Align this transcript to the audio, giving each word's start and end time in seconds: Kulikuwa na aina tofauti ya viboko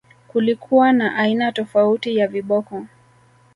Kulikuwa 0.27 0.91
na 0.93 1.15
aina 1.15 1.51
tofauti 1.51 2.17
ya 2.17 2.27
viboko 2.27 2.85